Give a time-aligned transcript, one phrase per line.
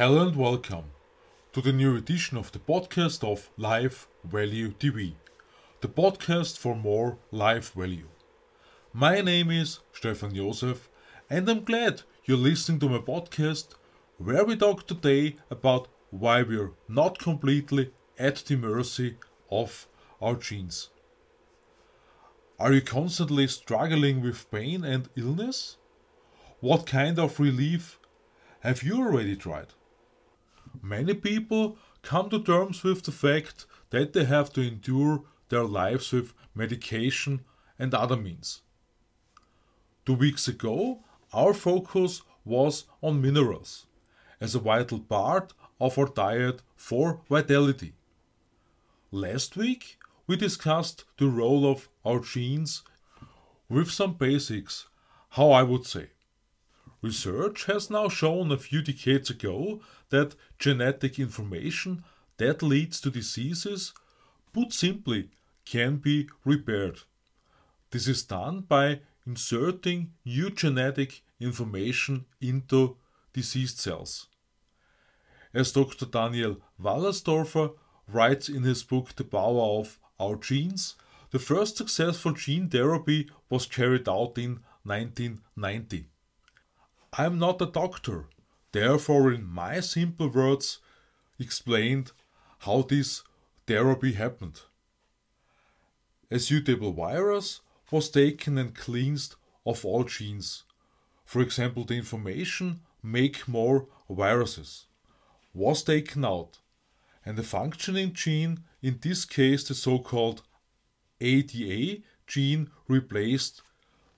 [0.00, 0.84] Hello and welcome
[1.52, 5.12] to the new edition of the podcast of Life Value TV,
[5.82, 8.08] the podcast for more life value.
[8.94, 10.88] My name is Stefan Josef,
[11.28, 13.74] and I'm glad you're listening to my podcast
[14.16, 19.18] where we talk today about why we're not completely at the mercy
[19.50, 19.86] of
[20.22, 20.88] our genes.
[22.58, 25.76] Are you constantly struggling with pain and illness?
[26.60, 27.98] What kind of relief
[28.60, 29.74] have you already tried?
[30.82, 36.12] Many people come to terms with the fact that they have to endure their lives
[36.12, 37.40] with medication
[37.78, 38.62] and other means.
[40.06, 43.86] Two weeks ago, our focus was on minerals
[44.40, 47.92] as a vital part of our diet for vitality.
[49.10, 52.82] Last week, we discussed the role of our genes
[53.68, 54.86] with some basics,
[55.30, 56.10] how I would say.
[57.02, 62.04] Research has now shown a few decades ago that genetic information
[62.36, 63.92] that leads to diseases,
[64.52, 65.30] put simply,
[65.64, 67.00] can be repaired.
[67.90, 72.96] This is done by inserting new genetic information into
[73.32, 74.26] diseased cells.
[75.54, 76.06] As Dr.
[76.06, 77.72] Daniel Wallerstorfer
[78.06, 80.96] writes in his book The Power of Our Genes,
[81.30, 86.06] the first successful gene therapy was carried out in 1990.
[87.12, 88.26] I am not a doctor,
[88.72, 90.78] therefore, in my simple words,
[91.38, 92.12] explained
[92.60, 93.22] how this
[93.66, 94.60] therapy happened.
[96.30, 99.34] A suitable virus was taken and cleansed
[99.66, 100.62] of all genes.
[101.24, 104.86] For example, the information make more viruses
[105.52, 106.60] was taken out,
[107.26, 110.42] and the functioning gene, in this case the so called
[111.20, 113.62] ADA gene, replaced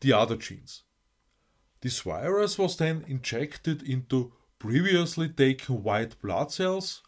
[0.00, 0.82] the other genes.
[1.84, 7.02] This virus was then injected into previously taken white blood cells.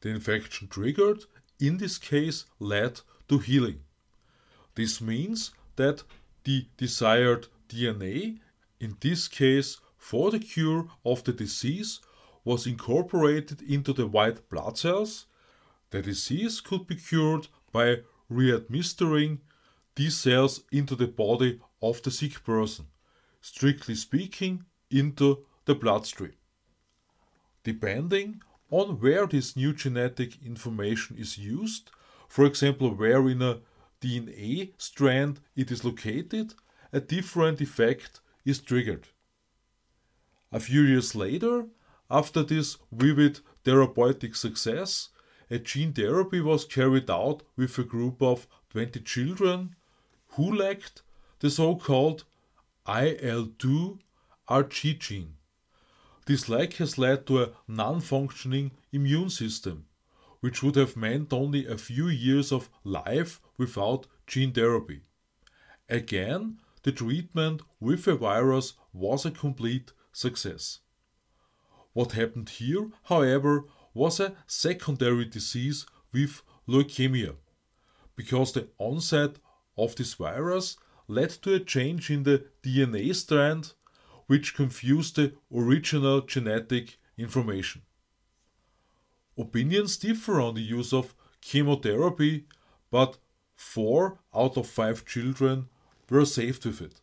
[0.00, 1.24] The infection triggered,
[1.60, 3.80] in this case, led to healing.
[4.74, 6.02] This means that
[6.44, 8.38] the desired DNA,
[8.80, 12.00] in this case for the cure of the disease,
[12.42, 15.26] was incorporated into the white blood cells.
[15.90, 17.96] The disease could be cured by
[18.32, 19.40] readministering
[19.94, 22.86] these cells into the body of the sick person
[23.46, 26.34] strictly speaking, into the bloodstream.
[27.62, 31.90] Depending on where this new genetic information is used,
[32.28, 33.60] for example, where in a
[34.00, 36.54] DNA strand it is located,
[36.92, 39.06] a different effect is triggered.
[40.50, 41.66] A few years later,
[42.10, 45.10] after this vivid therapeutic success,
[45.48, 49.76] a gene therapy was carried out with a group of 20 children
[50.30, 51.02] who lacked
[51.38, 52.24] the so called
[52.88, 53.98] IL-2
[54.48, 55.34] RG gene.
[56.26, 59.86] This lack has led to a non-functioning immune system,
[60.40, 65.02] which would have meant only a few years of life without gene therapy.
[65.88, 70.80] Again, the treatment with a virus was a complete success.
[71.92, 73.64] What happened here, however,
[73.94, 77.36] was a secondary disease with leukemia,
[78.16, 79.36] because the onset
[79.78, 80.76] of this virus
[81.08, 83.72] led to a change in the DNA strand
[84.26, 87.82] which confused the original genetic information.
[89.38, 92.46] Opinions differ on the use of chemotherapy,
[92.90, 93.18] but
[93.54, 95.68] four out of five children
[96.10, 97.00] were saved with it.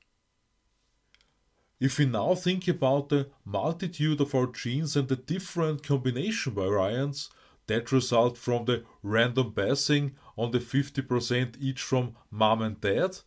[1.79, 7.29] If we now think about the multitude of our genes and the different combination variants
[7.67, 13.19] that result from the random passing on the 50% each from mom and dad,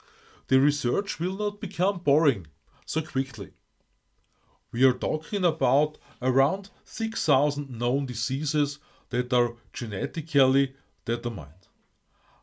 [0.49, 2.47] the research will not become boring
[2.85, 3.53] so quickly.
[4.73, 8.79] We are talking about around 6000 known diseases
[9.11, 10.75] that are genetically
[11.05, 11.69] determined.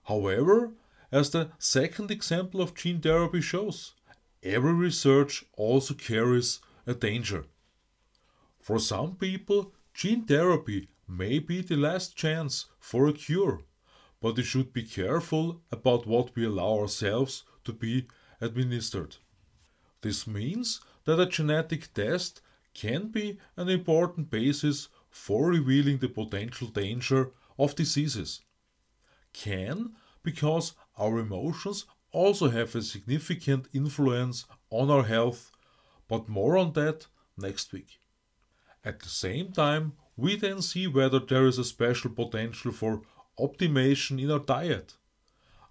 [0.04, 0.72] However,
[1.12, 3.94] as the second example of gene therapy shows,
[4.42, 7.46] every research also carries a danger.
[8.60, 13.62] For some people, gene therapy may be the last chance for a cure,
[14.22, 18.08] but we should be careful about what we allow ourselves to be
[18.42, 19.18] administered.
[20.02, 22.42] This means that a genetic test
[22.74, 28.42] can be an important basis for revealing the potential danger of diseases.
[29.32, 29.94] Can
[30.24, 35.52] because our emotions also have a significant influence on our health,
[36.08, 37.08] but more on that
[37.38, 38.00] next week.
[38.86, 43.02] At the same time, we then see whether there is a special potential for
[43.40, 44.96] optimization in our diet.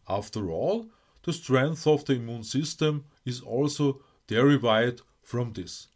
[0.09, 0.87] After all,
[1.25, 5.89] the strength of the immune system is also derived from this.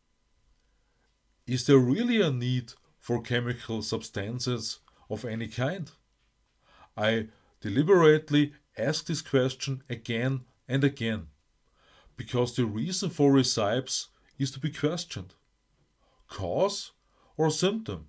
[1.46, 5.90] Is there really a need for chemical substances of any kind?
[6.96, 7.28] I
[7.60, 11.28] deliberately ask this question again and again
[12.16, 14.08] because the reason for recipes
[14.38, 15.34] is to be questioned.
[16.28, 16.92] Cause
[17.36, 18.08] or symptom?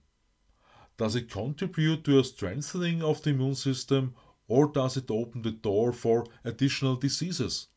[0.97, 4.15] Does it contribute to a strengthening of the immune system
[4.47, 7.67] or does it open the door for additional diseases?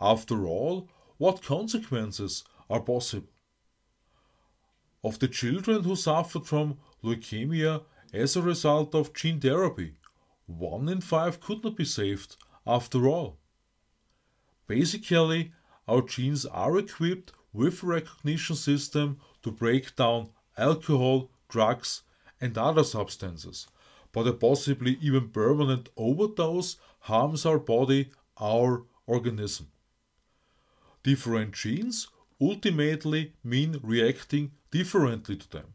[0.00, 0.88] After all,
[1.18, 3.28] what consequences are possible?
[5.02, 7.82] Of the children who suffered from leukemia
[8.12, 9.94] as a result of gene therapy,
[10.46, 12.36] one in five could not be saved
[12.66, 13.38] after all.
[14.66, 15.52] Basically,
[15.86, 22.02] our genes are equipped with a recognition system to break down alcohol, drugs,
[22.40, 23.66] and other substances,
[24.14, 29.66] but a possibly even permanent overdose harms our body, our organism.
[31.02, 32.06] Different genes
[32.40, 35.74] ultimately mean reacting differently to them,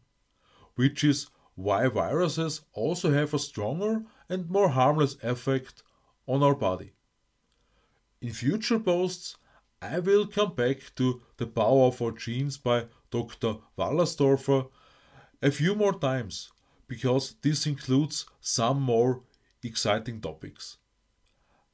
[0.75, 5.83] which is why viruses also have a stronger and more harmless effect
[6.25, 6.93] on our body.
[8.21, 9.35] In future posts,
[9.81, 13.57] I will come back to the power of our genes by Dr.
[13.77, 14.69] Wallerstorfer
[15.41, 16.51] a few more times
[16.89, 19.21] because this includes some more
[19.63, 20.77] exciting topics.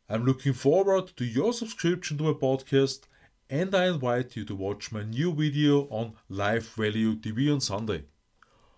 [0.08, 3.08] I'm looking forward to your subscription to my podcast
[3.50, 8.04] and I invite you to watch my new video on Life Value TV on Sunday.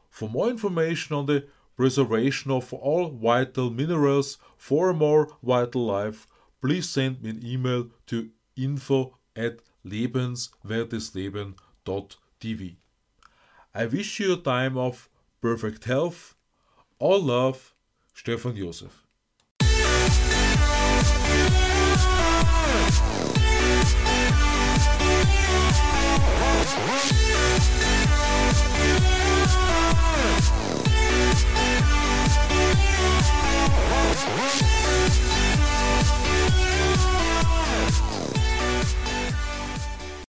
[0.10, 6.28] For more information on the preservation of all vital minerals for a more vital life,
[6.62, 12.76] please send me an email to info at lebenswertesleben.tv.
[13.74, 15.10] I wish you a time of
[15.42, 16.36] perfect health.
[17.00, 17.74] All love,
[18.14, 19.07] Stefan Josef.